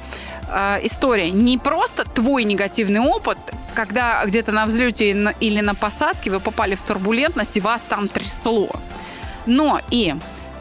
э, 0.48 0.80
история. 0.84 1.32
Не 1.32 1.58
просто 1.58 2.04
твой 2.04 2.44
негативный 2.44 3.00
опыт, 3.00 3.40
когда 3.74 4.24
где-то 4.24 4.52
на 4.52 4.68
взлете 4.68 5.34
или 5.40 5.62
на 5.62 5.74
посадке 5.74 6.30
вы 6.30 6.40
попали 6.40 6.76
в 6.76 6.82
турбулентность 6.84 7.58
и 7.58 7.60
вас 7.60 7.82
там 7.88 8.08
трясло. 8.08 8.70
Но 9.48 9.82
и 9.90 10.16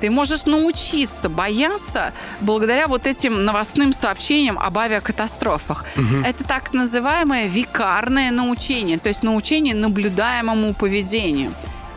ты 0.05 0.11
можешь 0.11 0.45
научиться 0.45 1.31
бояться 1.31 2.13
благодаря 2.43 2.89
вот 2.89 3.07
этим 3.07 3.47
новостным 3.47 3.95
сообщениям 3.95 4.59
об 4.59 4.77
авиакатастрофах. 4.77 5.87
Это 6.27 6.45
так 6.45 6.75
называемое 6.75 7.47
викарное 7.49 8.31
научение, 8.31 8.99
то 8.99 9.09
есть 9.09 9.23
научение 9.23 9.75
наблюдаемому 9.75 10.75
поведению. 10.75 11.55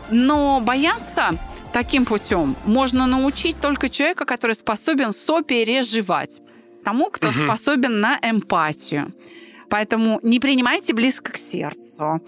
Но 0.10 0.62
бояться 0.62 1.32
таким 1.74 2.06
путем 2.06 2.56
можно 2.64 3.08
научить 3.08 3.60
только 3.60 3.90
человека, 3.90 4.24
который 4.24 4.56
способен 4.56 5.12
сопереживать. 5.12 6.40
Тому, 6.86 7.10
кто 7.10 7.34
способен 7.34 8.00
на 8.00 8.18
эмпатию. 8.24 9.12
Поэтому 9.70 10.22
не 10.24 10.40
принимайте 10.40 10.94
близко 10.94 11.34
к 11.34 11.38
сердцу. 11.38 12.22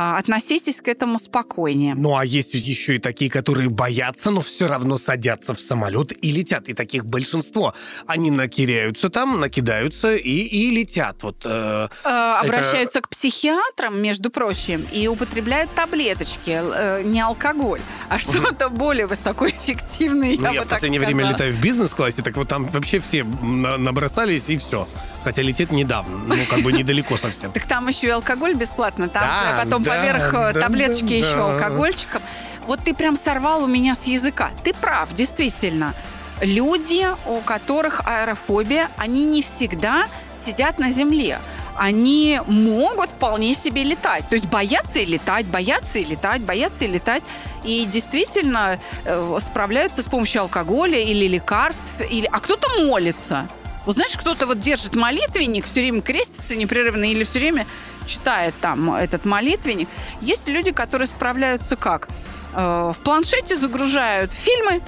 А, 0.00 0.16
Относитесь 0.16 0.80
к 0.80 0.86
этому 0.86 1.18
спокойнее. 1.18 1.96
Ну, 1.96 2.16
а 2.16 2.24
есть 2.24 2.54
ведь 2.54 2.68
еще 2.68 2.96
и 2.96 2.98
такие, 3.00 3.28
которые 3.28 3.68
боятся, 3.68 4.30
но 4.30 4.42
все 4.42 4.68
равно 4.68 4.96
садятся 4.96 5.54
в 5.54 5.60
самолет 5.60 6.12
и 6.24 6.30
летят. 6.30 6.68
И 6.68 6.72
таких 6.74 7.04
большинство. 7.04 7.74
Они 8.06 8.30
накиряются 8.30 9.08
там, 9.08 9.40
накидаются 9.40 10.14
и, 10.14 10.30
и 10.30 10.70
летят. 10.70 11.24
Вот, 11.24 11.42
э, 11.44 11.88
Э, 12.04 12.34
обращаются 12.40 13.00
к 13.00 13.08
психиатрам, 13.08 14.00
между 14.00 14.30
прочим, 14.30 14.86
и 14.92 15.08
употребляют 15.08 15.70
таблеточки, 15.74 16.60
э, 16.62 17.02
не 17.04 17.20
алкоголь, 17.20 17.80
а 18.08 18.20
что-то 18.20 18.68
более 18.68 19.06
высокоэффективное, 19.06 20.36
ну, 20.36 20.42
я 20.44 20.52
я 20.52 20.60
бы 20.60 20.66
в 20.66 20.70
последнее 20.70 21.00
время 21.00 21.28
летаю 21.30 21.52
в 21.52 21.60
бизнес-классе, 21.60 22.22
так 22.22 22.36
вот 22.36 22.46
там 22.48 22.66
вообще 22.66 23.00
все 23.00 23.24
на- 23.24 23.76
набросались 23.78 24.44
и 24.48 24.56
все. 24.58 24.86
Хотя 25.24 25.42
лететь 25.42 25.72
недавно, 25.72 26.16
ну, 26.16 26.36
как 26.48 26.60
бы 26.60 26.72
недалеко 26.72 27.16
совсем. 27.16 27.52
Так 27.52 27.66
там 27.66 27.88
еще 27.88 28.06
и 28.06 28.10
алкоголь 28.10 28.54
бесплатно, 28.54 29.08
там 29.08 29.24
же 29.24 29.64
потом 29.64 29.84
поверх 29.84 30.32
э, 30.34 30.52
таблеточки 30.54 31.12
еще 31.12 31.40
алкогольчиком. 31.40 32.22
Вот 32.66 32.80
ты 32.84 32.94
прям 32.94 33.16
сорвал 33.16 33.64
у 33.64 33.66
меня 33.66 33.94
с 33.94 34.04
языка. 34.04 34.50
Ты 34.62 34.74
прав, 34.74 35.14
действительно. 35.14 35.94
Люди, 36.42 37.06
у 37.26 37.40
которых 37.40 38.02
аэрофобия, 38.06 38.90
они 38.96 39.26
не 39.26 39.42
всегда 39.42 40.06
сидят 40.36 40.78
на 40.78 40.90
земле. 40.90 41.38
Они 41.76 42.40
могут 42.46 43.10
вполне 43.10 43.54
себе 43.54 43.84
летать. 43.84 44.28
То 44.28 44.34
есть 44.34 44.46
боятся 44.46 44.98
и 44.98 45.06
летать, 45.06 45.46
боятся 45.46 45.98
и 45.98 46.04
летать, 46.04 46.42
боятся 46.42 46.84
и 46.84 46.88
летать. 46.88 47.22
И 47.64 47.86
действительно 47.86 48.78
э, 49.04 49.38
справляются 49.44 50.02
с 50.02 50.06
помощью 50.06 50.42
алкоголя 50.42 50.98
или 50.98 51.26
лекарств. 51.26 52.00
Или... 52.10 52.28
А 52.30 52.38
кто-то 52.40 52.68
молится. 52.82 53.48
Вот 53.86 53.96
знаешь, 53.96 54.16
кто-то 54.16 54.46
вот 54.46 54.60
держит 54.60 54.94
молитвенник, 54.94 55.64
все 55.64 55.80
время 55.80 56.02
крестится 56.02 56.56
непрерывно 56.56 57.10
или 57.10 57.24
все 57.24 57.38
время 57.38 57.66
читает 58.06 58.54
там 58.60 58.94
этот 58.94 59.24
молитвенник. 59.24 59.88
Есть 60.20 60.48
люди, 60.48 60.72
которые 60.72 61.06
справляются 61.08 61.76
как? 61.76 62.08
Э, 62.54 62.92
В 62.94 63.02
планшете 63.02 63.56
загружают 63.56 64.32
фильмы, 64.32 64.80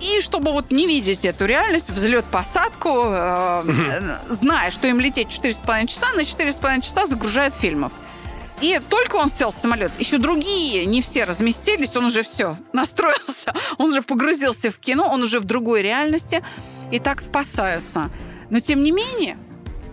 и 0.00 0.20
чтобы 0.20 0.52
вот 0.52 0.70
не 0.70 0.86
видеть 0.86 1.24
эту 1.24 1.46
реальность, 1.46 1.88
взлет-посадку, 1.88 2.90
э, 3.06 3.64
э, 3.66 4.18
зная, 4.28 4.70
что 4.70 4.86
им 4.88 5.00
лететь 5.00 5.28
4,5 5.28 5.86
часа, 5.86 6.12
на 6.14 6.20
4,5 6.20 6.82
часа 6.82 7.06
загружают 7.06 7.54
фильмов. 7.54 7.92
И 8.60 8.80
только 8.88 9.16
он 9.16 9.28
сел 9.28 9.50
в 9.50 9.54
самолет, 9.54 9.92
еще 9.98 10.18
другие 10.18 10.86
не 10.86 11.02
все 11.02 11.24
разместились, 11.24 11.94
он 11.94 12.06
уже 12.06 12.22
все 12.22 12.56
настроился, 12.72 13.54
он 13.78 13.90
уже 13.90 14.02
погрузился 14.02 14.70
в 14.70 14.78
кино, 14.78 15.08
он 15.10 15.22
уже 15.22 15.40
в 15.40 15.44
другой 15.44 15.82
реальности, 15.82 16.42
и 16.90 16.98
так 16.98 17.20
спасаются. 17.20 18.10
Но 18.50 18.60
тем 18.60 18.82
не 18.82 18.90
менее, 18.92 19.36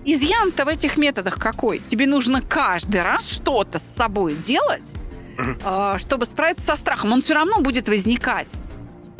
изъян-то 0.05 0.65
в 0.65 0.67
этих 0.67 0.97
методах 0.97 1.39
какой? 1.39 1.79
Тебе 1.79 2.05
нужно 2.07 2.41
каждый 2.41 3.01
раз 3.01 3.27
что-то 3.29 3.79
с 3.79 3.95
собой 3.95 4.33
делать, 4.35 4.93
э, 5.37 5.95
чтобы 5.99 6.25
справиться 6.25 6.65
со 6.65 6.75
страхом. 6.75 7.11
Он 7.13 7.21
все 7.21 7.33
равно 7.33 7.59
будет 7.61 7.87
возникать. 7.89 8.49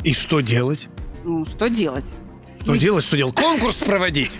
И 0.02 0.12
что 0.14 0.40
делать? 0.40 0.88
Ну, 1.24 1.44
что 1.44 1.68
делать? 1.68 2.04
Что 2.60 2.66
Ну, 2.72 2.76
делать, 2.76 3.04
что 3.04 3.16
делать? 3.16 3.34
Конкурс 3.34 3.76
проводить. 3.76 4.38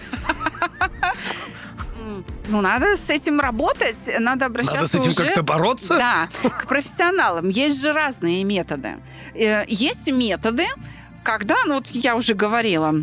Ну, 2.48 2.60
надо 2.60 2.96
с 2.98 3.08
этим 3.08 3.40
работать, 3.40 3.96
надо 4.20 4.46
обращаться 4.46 4.80
Надо 4.82 4.88
с 4.88 4.94
этим 4.94 5.08
уже- 5.12 5.16
как-то 5.24 5.42
бороться? 5.42 5.96
Да, 5.96 6.28
к 6.50 6.66
профессионалам. 6.66 7.48
Есть 7.48 7.80
же 7.80 7.92
разные 7.92 8.44
методы. 8.44 8.96
Э, 9.34 9.64
Есть 9.66 10.10
методы, 10.12 10.66
когда, 11.22 11.56
ну 11.66 11.76
вот 11.76 11.86
я 11.88 12.14
уже 12.16 12.34
говорила, 12.34 12.94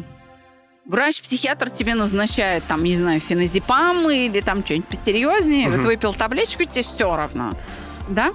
врач-психиатр 0.91 1.69
тебе 1.69 1.95
назначает, 1.95 2.65
там, 2.67 2.83
не 2.83 2.97
знаю, 2.97 3.21
феназепам 3.21 4.09
или 4.09 4.41
там 4.41 4.63
что-нибудь 4.63 4.87
посерьезнее, 4.89 5.69
Мгм. 5.69 5.77
вот 5.77 5.85
выпил 5.85 6.13
таблеточку, 6.13 6.65
тебе 6.65 6.83
все 6.83 7.15
равно. 7.15 7.53
Да? 8.09 8.31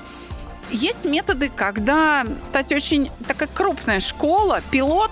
Есть 0.71 1.05
методы, 1.05 1.51
когда, 1.55 2.25
кстати, 2.43 2.73
очень 2.73 3.11
такая 3.29 3.49
крупная 3.53 4.01
школа, 4.01 4.63
пилот, 4.71 5.11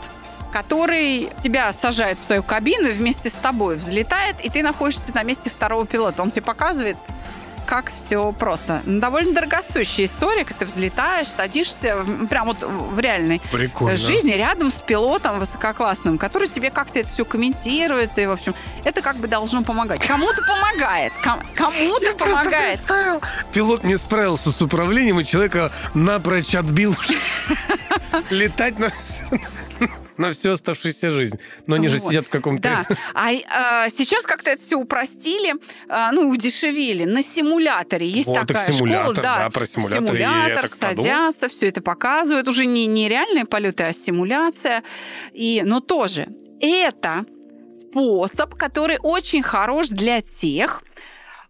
который 0.55 1.29
тебя 1.43 1.71
сажает 1.75 2.19
в 2.19 2.25
свою 2.25 2.43
кабину 2.43 2.89
и 2.89 2.93
вместе 2.93 3.29
с 3.29 3.35
тобой 3.35 3.77
взлетает, 3.77 4.37
и 4.43 4.49
ты 4.49 4.63
находишься 4.63 5.05
на 5.15 5.23
месте 5.23 5.51
второго 5.51 5.87
пилота. 5.87 6.23
Он 6.23 6.31
тебе 6.31 6.43
показывает, 6.43 6.97
как 7.64 7.90
все 7.90 8.33
просто. 8.33 8.83
Ну, 8.85 9.00
Довольно 9.00 9.33
дорогостоящая 9.35 10.06
история, 10.06 10.44
когда 10.44 10.61
ты 10.61 10.66
взлетаешь, 10.66 11.28
садишься 11.28 11.97
в- 11.97 12.26
прям 12.26 12.47
вот 12.47 12.59
в 12.62 12.99
реальной 12.99 13.40
Прикольно. 13.52 13.97
жизни 13.97 14.33
рядом 14.33 14.71
с 14.71 14.80
пилотом 14.83 15.38
высококлассным, 15.38 16.18
который 16.18 16.49
тебе 16.49 16.71
как-то 16.71 16.99
это 17.00 17.09
все 17.09 17.25
комментирует, 17.25 18.18
и, 18.18 18.26
в 18.26 18.30
общем, 18.33 18.54
это 18.85 19.02
как 19.02 19.16
бы 19.16 19.26
должно 19.28 19.62
помогать. 19.62 20.04
Кому-то 20.06 20.42
помогает, 20.42 21.12
ком- 21.23 21.42
кому-то 21.54 22.14
помогает. 22.14 22.80
пилот 23.52 23.85
не 23.85 23.97
справился 23.97 24.52
с 24.52 24.61
управлением, 24.62 25.21
и 25.21 25.25
человека 25.25 25.73
напрочь 25.94 26.54
отбил 26.54 26.94
летать 28.30 28.78
на 28.78 28.90
на 30.16 30.33
всю 30.33 30.52
оставшуюся 30.52 31.11
жизнь. 31.11 31.38
Но 31.66 31.76
они 31.76 31.88
же 31.88 31.99
Вот. 31.99 32.09
сидят 32.09 32.26
в 32.26 32.30
каком-то... 32.30 32.62
Да. 32.62 32.97
А, 33.14 33.30
а, 33.30 33.90
сейчас 33.90 34.25
как-то 34.26 34.50
это 34.50 34.62
все 34.62 34.76
упростили, 34.76 35.54
а, 35.88 36.12
ну, 36.12 36.28
удешевили. 36.28 37.04
На 37.04 37.23
симуляторе 37.23 38.09
есть 38.09 38.28
Вот, 38.28 38.38
так 38.40 38.49
такая 38.49 38.73
симулятор, 38.73 39.12
школа. 39.14 39.23
да, 39.23 39.50
про 39.50 39.66
симулятор 39.66 40.06
Симулятор, 40.06 40.68
так 40.68 40.75
садятся, 40.75 41.49
все 41.49 41.68
это 41.68 41.80
показывают. 41.80 42.49
Уже 42.49 42.66
не, 42.66 42.87
не 42.87 43.09
реальные 43.09 43.44
полеты, 43.44 43.85
а 43.85 43.92
симуляция. 43.92 44.83
И, 45.33 45.62
но 45.64 45.80
тоже 45.80 46.28
это 46.61 47.25
способ, 47.80 48.54
который 48.54 48.99
очень 49.02 49.42
хорош 49.42 49.88
для 49.88 50.21
тех, 50.21 50.83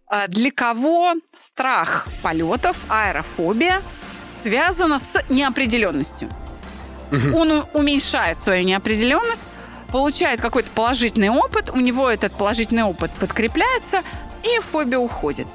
а, 0.07 0.27
для 0.27 0.51
кого 0.51 1.13
страх 1.37 2.07
полетов, 2.21 2.77
аэрофобия 2.89 3.81
связана 4.43 4.99
с 4.99 5.23
неопределенностью. 5.29 6.29
Он 7.35 7.65
уменьшает 7.73 8.39
свою 8.39 8.63
неопределенность, 8.63 9.43
получает 9.91 10.41
какой-то 10.41 10.69
положительный 10.71 11.29
опыт, 11.29 11.69
у 11.69 11.77
него 11.77 12.09
этот 12.09 12.33
положительный 12.33 12.83
опыт 12.83 13.11
подкрепляется, 13.11 14.01
и 14.43 14.59
фобия 14.71 14.99
уходит. 14.99 15.47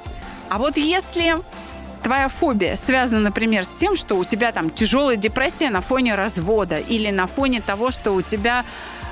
А 0.49 0.57
вот 0.57 0.77
если 0.77 1.37
твоя 2.03 2.27
фобия 2.27 2.75
связана, 2.75 3.21
например, 3.21 3.65
с 3.65 3.71
тем, 3.71 3.95
что 3.95 4.15
у 4.15 4.25
тебя 4.25 4.51
там 4.51 4.69
тяжелая 4.69 5.15
депрессия 5.15 5.69
на 5.69 5.81
фоне 5.81 6.15
развода 6.15 6.77
или 6.79 7.09
на 7.09 7.27
фоне 7.27 7.61
того, 7.61 7.91
что 7.91 8.11
у 8.11 8.21
тебя 8.21 8.65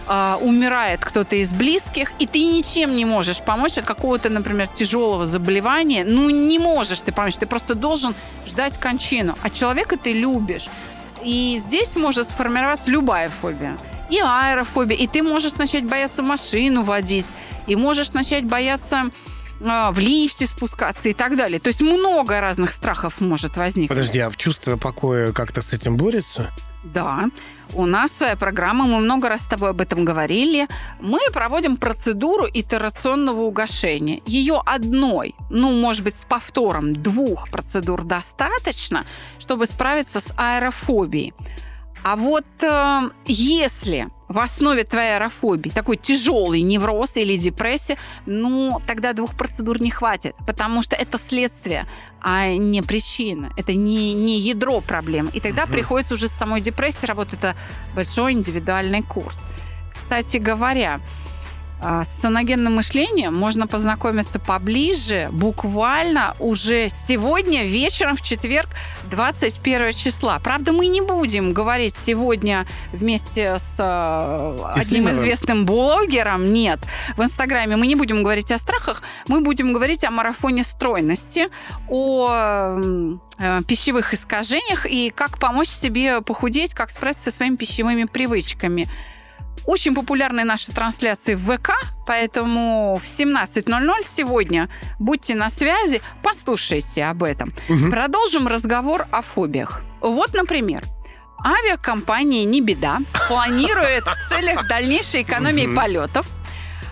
э, 0.07 0.37
умирает 0.41 0.99
кто-то 1.01 1.35
из 1.35 1.51
близких, 1.51 2.11
и 2.19 2.25
ты 2.25 2.39
ничем 2.39 2.95
не 2.95 3.05
можешь 3.05 3.41
помочь 3.41 3.77
от 3.77 3.85
какого-то, 3.85 4.29
например, 4.29 4.67
тяжелого 4.67 5.25
заболевания, 5.25 6.03
ну 6.03 6.29
не 6.29 6.59
можешь 6.59 7.01
ты 7.01 7.11
помочь, 7.11 7.35
ты 7.35 7.45
просто 7.45 7.75
должен 7.75 8.15
ждать 8.47 8.77
кончину, 8.77 9.37
а 9.43 9.49
человека 9.49 9.97
ты 9.97 10.13
любишь. 10.13 10.67
И 11.23 11.61
здесь 11.65 11.95
может 11.95 12.27
сформироваться 12.27 12.89
любая 12.89 13.29
фобия. 13.41 13.77
И 14.09 14.19
аэрофобия, 14.19 14.97
и 14.97 15.07
ты 15.07 15.21
можешь 15.21 15.53
начать 15.55 15.85
бояться 15.85 16.23
машину 16.23 16.83
водить, 16.83 17.27
и 17.67 17.75
можешь 17.75 18.13
начать 18.13 18.45
бояться 18.45 19.11
а, 19.61 19.91
в 19.91 19.99
лифте 19.99 20.47
спускаться 20.47 21.09
и 21.09 21.13
так 21.13 21.35
далее. 21.35 21.59
То 21.59 21.67
есть 21.67 21.81
много 21.81 22.41
разных 22.41 22.71
страхов 22.71 23.19
может 23.19 23.57
возникнуть. 23.57 23.89
Подожди, 23.89 24.19
а 24.19 24.29
в 24.29 24.38
чувство 24.38 24.77
покоя 24.77 25.31
как-то 25.31 25.61
с 25.61 25.73
этим 25.73 25.97
борется? 25.97 26.51
Да, 26.83 27.29
у 27.74 27.86
нас 27.86 28.12
своя 28.13 28.38
программа, 28.38 28.86
мы 28.86 29.00
много 29.00 29.27
раз 29.27 29.43
с 29.43 29.48
тобой 29.48 29.71
об 29.71 29.81
этом 29.81 30.05
говорили. 30.05 30.67
Мы 31.01 31.19
проводим 31.33 31.75
процедуру 31.75 32.48
итерационного 32.51 33.41
угошения. 33.41 34.21
Ее 34.25 34.62
одной, 34.65 35.36
ну, 35.50 35.71
может 35.71 36.03
быть, 36.03 36.15
с 36.15 36.24
повтором 36.24 36.95
двух 36.95 37.50
процедур 37.50 38.03
достаточно, 38.03 39.05
чтобы 39.39 39.65
справиться 39.65 40.21
с 40.21 40.33
аэрофобией. 40.38 41.33
А 42.03 42.15
вот 42.15 42.45
э, 42.61 43.09
если 43.25 44.07
в 44.27 44.37
основе 44.39 44.83
твоей 44.83 45.15
аэрофобии 45.15 45.69
такой 45.69 45.97
тяжелый 45.97 46.61
невроз 46.61 47.17
или 47.17 47.35
депрессия, 47.35 47.97
ну, 48.25 48.81
тогда 48.85 49.13
двух 49.13 49.35
процедур 49.35 49.81
не 49.81 49.89
хватит, 49.89 50.35
потому 50.45 50.83
что 50.83 50.95
это 50.95 51.17
следствие, 51.17 51.87
а 52.21 52.47
не 52.47 52.81
причина. 52.81 53.51
Это 53.57 53.73
не, 53.73 54.13
не 54.13 54.39
ядро 54.39 54.81
проблем. 54.81 55.29
И 55.33 55.39
тогда 55.39 55.63
угу. 55.63 55.73
приходится 55.73 56.13
уже 56.13 56.27
с 56.27 56.33
самой 56.33 56.61
депрессией 56.61 57.07
работать. 57.07 57.35
Это 57.35 57.55
большой 57.95 58.33
индивидуальный 58.33 59.01
курс. 59.01 59.41
Кстати 59.93 60.37
говоря, 60.37 61.01
с 61.81 62.21
саногенным 62.21 62.75
мышлением 62.75 63.33
можно 63.33 63.65
познакомиться 63.65 64.39
поближе 64.39 65.29
буквально 65.31 66.36
уже 66.39 66.89
сегодня 66.89 67.63
вечером 67.63 68.17
в 68.17 68.21
четверг 68.21 68.67
21 69.09 69.93
числа. 69.93 70.39
Правда, 70.39 70.74
мы 70.74 70.88
не 70.88 71.01
будем 71.01 71.53
говорить 71.53 71.95
сегодня 71.95 72.65
вместе 72.91 73.57
с 73.57 73.75
а, 73.79 74.74
одним 74.75 75.09
известным 75.12 75.65
блогером. 75.65 76.51
Нет, 76.51 76.79
в 77.15 77.24
Инстаграме 77.24 77.77
мы 77.77 77.88
не 77.88 77.95
будем 77.95 78.24
говорить 78.24 78.51
о 78.51 78.57
страхах, 78.57 79.01
мы 79.27 79.41
будем 79.41 79.71
говорить 79.71 80.03
о 80.03 80.12
марафоне 80.12 80.63
стройности, 80.63 81.48
о 81.88 82.79
э, 83.38 83.62
пищевых 83.67 84.13
искажениях 84.13 84.86
и 84.86 85.12
как 85.12 85.39
помочь 85.39 85.69
себе 85.69 86.21
похудеть, 86.21 86.74
как 86.74 86.91
справиться 86.91 87.31
со 87.31 87.38
своими 87.38 87.55
пищевыми 87.55 88.03
привычками. 88.03 88.88
Очень 89.69 89.93
популярны 89.93 90.45
наши 90.45 90.71
трансляции 90.71 91.35
в 91.35 91.41
ВК, 91.41 91.73
поэтому 92.07 92.99
в 92.99 93.05
17.00 93.05 94.03
сегодня 94.03 94.67
будьте 94.97 95.35
на 95.35 95.51
связи, 95.51 96.01
послушайте 96.23 97.05
об 97.05 97.21
этом. 97.21 97.53
Угу. 97.69 97.91
Продолжим 97.91 98.47
разговор 98.47 99.05
о 99.11 99.21
фобиях. 99.21 99.82
Вот, 100.01 100.34
например, 100.34 100.86
авиакомпания 101.45 102.45
«Не 102.45 102.62
беда» 102.62 102.97
планирует 103.27 104.05
в 104.05 104.29
целях 104.29 104.67
дальнейшей 104.67 105.21
экономии 105.21 105.67
полетов 105.67 106.25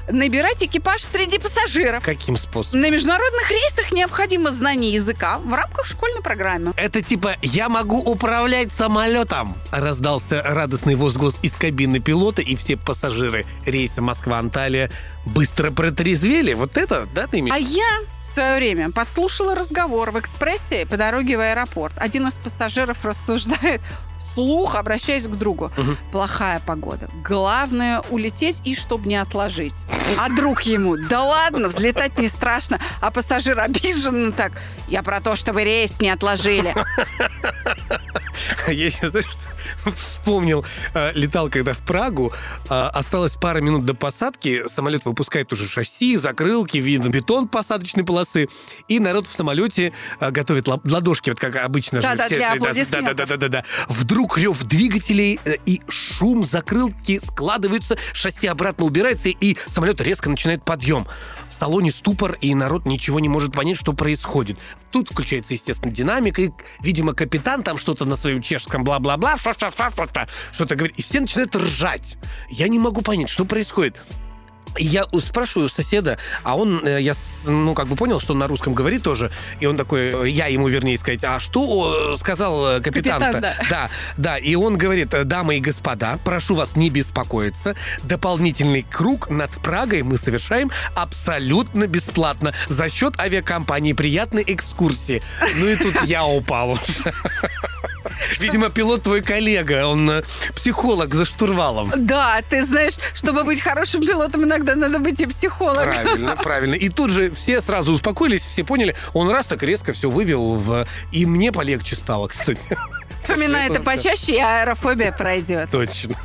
набирать 0.09 0.63
экипаж 0.63 1.01
среди 1.01 1.37
пассажиров. 1.37 2.03
Каким 2.03 2.37
способом? 2.37 2.81
На 2.81 2.89
международных 2.89 3.49
рейсах 3.49 3.91
необходимо 3.91 4.51
знание 4.51 4.91
языка 4.91 5.39
в 5.39 5.53
рамках 5.53 5.85
школьной 5.85 6.21
программы. 6.21 6.73
Это 6.77 7.01
типа 7.01 7.35
«я 7.41 7.69
могу 7.69 7.99
управлять 7.99 8.71
самолетом», 8.71 9.55
раздался 9.71 10.41
радостный 10.43 10.95
возглас 10.95 11.37
из 11.41 11.53
кабины 11.53 11.99
пилота, 11.99 12.41
и 12.41 12.55
все 12.55 12.77
пассажиры 12.77 13.45
рейса 13.65 14.01
Москва-Анталия 14.01 14.91
быстро 15.25 15.71
протрезвели. 15.71 16.53
Вот 16.53 16.77
это, 16.77 17.07
да, 17.13 17.27
ты 17.27 17.39
имеешь? 17.39 17.55
А 17.55 17.57
я 17.57 17.99
в 18.21 18.33
свое 18.33 18.55
время 18.57 18.91
подслушала 18.91 19.55
разговор 19.55 20.11
в 20.11 20.19
экспрессе 20.19 20.85
по 20.85 20.97
дороге 20.97 21.37
в 21.37 21.41
аэропорт. 21.41 21.93
Один 21.97 22.27
из 22.27 22.35
пассажиров 22.35 23.03
рассуждает, 23.03 23.81
вслух, 24.37 24.75
обращаясь 24.75 25.27
к 25.27 25.31
другу. 25.31 25.71
Угу. 25.77 25.97
Плохая 26.11 26.61
погода. 26.65 27.09
Главное 27.23 28.03
улететь 28.11 28.61
и 28.65 28.75
чтобы 28.75 29.07
не 29.09 29.15
отложить. 29.15 29.73
А 30.19 30.29
друг 30.29 30.61
ему, 30.61 30.95
да 30.95 31.23
ладно, 31.23 31.69
взлетать 31.69 32.19
не 32.19 32.27
страшно. 32.27 32.79
А 33.01 33.09
пассажир 33.09 33.59
обижен 33.59 34.31
так, 34.33 34.51
я 34.87 35.01
про 35.01 35.21
то, 35.21 35.35
чтобы 35.35 35.63
рейс 35.63 35.99
не 35.99 36.09
отложили. 36.09 36.75
Я 38.67 38.91
сейчас, 38.91 39.09
знаешь, 39.11 39.27
вспомнил, 39.95 40.65
э, 40.93 41.11
летал 41.13 41.49
когда 41.49 41.73
в 41.73 41.79
Прагу, 41.79 42.33
э, 42.69 42.73
осталось 42.73 43.35
пара 43.35 43.59
минут 43.59 43.85
до 43.85 43.93
посадки, 43.93 44.67
самолет 44.67 45.05
выпускает 45.05 45.51
уже 45.53 45.67
шасси, 45.67 46.17
закрылки, 46.17 46.77
видно 46.77 47.09
бетон 47.09 47.47
посадочной 47.47 48.03
полосы, 48.03 48.47
и 48.87 48.99
народ 48.99 49.27
в 49.27 49.33
самолете 49.33 49.93
э, 50.19 50.31
готовит 50.31 50.67
ладошки, 50.67 51.29
вот 51.29 51.39
как 51.39 51.55
обычно 51.57 52.01
да, 52.01 52.11
же. 52.11 52.17
Да, 52.17 52.25
все, 52.25 52.35
для 52.35 52.55
да, 53.01 53.13
да, 53.13 53.25
да, 53.25 53.37
да, 53.37 53.47
да. 53.47 53.63
Вдруг 53.87 54.37
рев 54.37 54.63
двигателей 54.63 55.39
и 55.65 55.81
шум 55.87 56.45
закрылки 56.45 57.19
складываются, 57.19 57.97
шасси 58.13 58.47
обратно 58.47 58.85
убирается, 58.85 59.29
и 59.29 59.57
самолет 59.67 60.01
резко 60.01 60.29
начинает 60.29 60.63
подъем. 60.63 61.07
Салоне 61.57 61.91
ступор, 61.91 62.37
и 62.39 62.53
народ 62.53 62.85
ничего 62.85 63.19
не 63.19 63.29
может 63.29 63.53
понять, 63.53 63.77
что 63.77 63.93
происходит. 63.93 64.59
Тут 64.91 65.09
включается, 65.09 65.53
естественно, 65.53 65.91
динамика, 65.91 66.41
и, 66.41 66.51
видимо, 66.81 67.13
капитан 67.13 67.63
там 67.63 67.77
что-то 67.77 68.05
на 68.05 68.15
своем 68.15 68.41
чешском 68.41 68.83
бла-бла-бла, 68.83 69.37
что-то 69.37 70.75
говорит, 70.75 70.97
и 70.97 71.01
все 71.01 71.19
начинают 71.19 71.55
ржать. 71.55 72.17
Я 72.49 72.67
не 72.67 72.77
могу 72.77 73.01
понять, 73.01 73.29
что 73.29 73.45
происходит. 73.45 73.95
Я 74.77 75.05
спрашиваю 75.19 75.69
соседа, 75.69 76.17
а 76.43 76.55
он, 76.55 76.85
э, 76.85 77.01
я, 77.01 77.13
ну, 77.45 77.73
как 77.73 77.87
бы 77.87 77.95
понял, 77.95 78.19
что 78.19 78.33
он 78.33 78.39
на 78.39 78.47
русском 78.47 78.73
говорит 78.73 79.03
тоже, 79.03 79.31
и 79.59 79.65
он 79.65 79.77
такой, 79.77 80.31
я 80.31 80.47
ему, 80.47 80.67
вернее, 80.67 80.97
сказать, 80.97 81.23
а 81.23 81.39
что 81.39 82.17
сказал 82.17 82.81
капитан-то? 82.81 83.31
Капитан, 83.31 83.41
да. 83.41 83.55
да, 83.69 83.89
да, 84.17 84.37
и 84.37 84.55
он 84.55 84.77
говорит, 84.77 85.09
дамы 85.09 85.57
и 85.57 85.59
господа, 85.59 86.19
прошу 86.23 86.55
вас 86.55 86.75
не 86.75 86.89
беспокоиться, 86.89 87.75
дополнительный 88.03 88.83
круг 88.83 89.29
над 89.29 89.51
Прагой 89.61 90.03
мы 90.03 90.17
совершаем 90.17 90.71
абсолютно 90.95 91.87
бесплатно 91.87 92.53
за 92.67 92.89
счет 92.89 93.19
авиакомпании. 93.19 93.93
Приятной 93.93 94.43
экскурсии. 94.47 95.21
Ну 95.57 95.67
и 95.67 95.75
тут 95.75 96.03
я 96.03 96.25
упал 96.25 96.71
уже. 96.71 97.13
Видимо, 98.39 98.69
пилот 98.69 99.03
твой 99.03 99.21
коллега, 99.21 99.87
он 99.87 100.09
э, 100.09 100.23
психолог 100.55 101.13
за 101.13 101.25
штурвалом. 101.25 101.91
Да, 101.95 102.41
ты 102.49 102.63
знаешь, 102.63 102.95
чтобы 103.13 103.43
быть 103.43 103.59
хорошим 103.59 104.01
пилотом, 104.01 104.43
иногда 104.43 104.75
надо 104.75 104.99
быть 104.99 105.19
и 105.21 105.25
психологом. 105.25 105.93
Правильно, 105.93 106.35
правильно. 106.35 106.75
И 106.75 106.89
тут 106.89 107.11
же 107.11 107.31
все 107.31 107.61
сразу 107.61 107.93
успокоились, 107.93 108.41
все 108.41 108.63
поняли. 108.63 108.95
Он 109.13 109.29
раз 109.29 109.47
так 109.47 109.63
резко 109.63 109.93
все 109.93 110.09
вывел 110.09 110.55
в... 110.55 110.87
И 111.11 111.25
мне 111.25 111.51
полегче 111.51 111.95
стало, 111.95 112.27
кстати. 112.27 112.77
Поминай 113.27 113.69
это 113.69 113.81
почаще, 113.81 114.33
и 114.35 114.39
аэрофобия 114.39 115.11
пройдет. 115.11 115.69
Точно. 115.71 116.15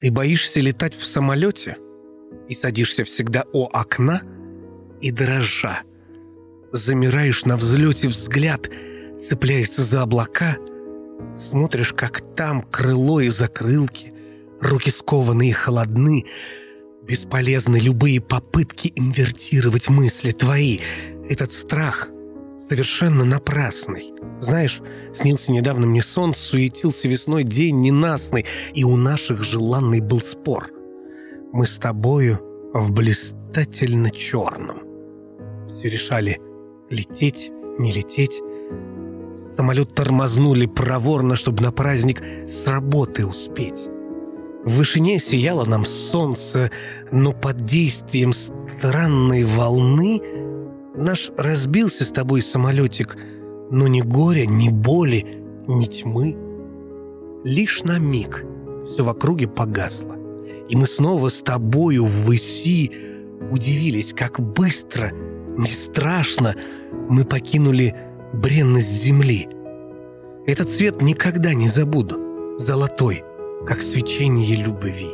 Ты 0.00 0.10
боишься 0.10 0.60
летать 0.60 0.96
в 0.96 1.04
самолете 1.04 1.76
и 2.48 2.54
садишься 2.54 3.04
всегда 3.04 3.44
у 3.52 3.66
окна 3.66 4.22
и 5.00 5.10
дрожа. 5.10 5.82
Замираешь 6.72 7.44
на 7.44 7.56
взлете 7.56 8.08
взгляд— 8.08 8.68
цепляется 9.20 9.82
за 9.82 10.02
облака, 10.02 10.56
смотришь, 11.36 11.92
как 11.92 12.22
там 12.34 12.62
крыло 12.62 13.20
и 13.20 13.28
закрылки, 13.28 14.12
руки 14.60 14.90
скованы 14.90 15.48
и 15.48 15.52
холодны, 15.52 16.26
бесполезны 17.02 17.76
любые 17.78 18.20
попытки 18.20 18.92
инвертировать 18.94 19.88
мысли 19.88 20.32
твои. 20.32 20.80
Этот 21.28 21.52
страх 21.52 22.08
совершенно 22.58 23.24
напрасный. 23.24 24.12
Знаешь, 24.40 24.82
снился 25.14 25.52
недавно 25.52 25.86
мне 25.86 26.02
сон, 26.02 26.34
суетился 26.34 27.08
весной 27.08 27.44
день 27.44 27.80
ненастный, 27.80 28.44
и 28.74 28.84
у 28.84 28.96
наших 28.96 29.42
желанный 29.42 30.00
был 30.00 30.20
спор. 30.20 30.70
Мы 31.52 31.66
с 31.66 31.78
тобою 31.78 32.40
в 32.74 32.92
блистательно 32.92 34.10
черном. 34.10 34.82
Все 35.68 35.88
решали 35.88 36.40
лететь, 36.90 37.50
не 37.78 37.92
лететь, 37.92 38.42
Самолет 39.56 39.94
тормознули 39.94 40.66
проворно, 40.66 41.36
чтобы 41.36 41.62
на 41.62 41.72
праздник 41.72 42.22
с 42.46 42.66
работы 42.66 43.26
успеть. 43.26 43.88
В 44.64 44.76
вышине 44.76 45.20
сияло 45.20 45.64
нам 45.64 45.86
солнце, 45.86 46.70
но 47.12 47.32
под 47.32 47.64
действием 47.64 48.32
странной 48.32 49.44
волны 49.44 50.20
наш 50.94 51.30
разбился 51.38 52.04
с 52.04 52.10
тобой 52.10 52.42
самолетик, 52.42 53.16
но 53.70 53.86
ни 53.86 54.00
горя, 54.00 54.46
ни 54.46 54.68
боли, 54.68 55.42
ни 55.66 55.84
тьмы. 55.84 56.36
Лишь 57.44 57.84
на 57.84 57.98
миг 57.98 58.44
все 58.84 59.04
в 59.04 59.08
округе 59.08 59.46
погасло, 59.46 60.16
и 60.68 60.76
мы 60.76 60.86
снова 60.86 61.28
с 61.28 61.40
тобою 61.42 62.04
в 62.04 62.26
выси 62.26 62.90
удивились, 63.50 64.12
как 64.12 64.40
быстро, 64.40 65.12
не 65.56 65.70
страшно 65.70 66.56
мы 67.08 67.24
покинули 67.24 67.94
бренность 68.32 68.92
земли. 68.92 69.48
Этот 70.46 70.70
цвет 70.70 71.02
никогда 71.02 71.54
не 71.54 71.68
забуду, 71.68 72.56
золотой, 72.58 73.24
как 73.66 73.82
свечение 73.82 74.56
любви. 74.56 75.10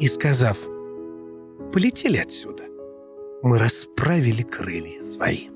И 0.00 0.06
сказав, 0.06 0.58
полетели 1.72 2.18
отсюда, 2.18 2.64
мы 3.42 3.58
расправили 3.58 4.42
крылья 4.42 5.02
свои. 5.02 5.48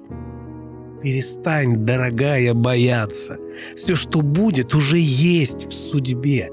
Перестань, 1.03 1.85
дорогая, 1.85 2.55
бояться. 2.55 3.39
Все, 3.77 3.97
что 3.97 4.21
будет, 4.21 4.75
уже 4.75 4.99
есть 4.99 5.67
в 5.67 5.73
судьбе. 5.73 6.51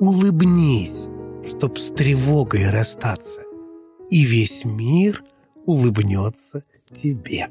Улыбнись, 0.00 1.08
чтоб 1.48 1.78
с 1.78 1.90
тревогой 1.90 2.70
расстаться. 2.70 3.42
И 4.10 4.24
весь 4.24 4.64
мир 4.64 5.22
улыбнется 5.66 6.64
тебе. 6.90 7.50